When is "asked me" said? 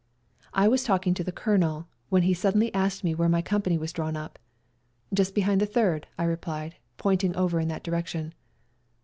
2.73-3.13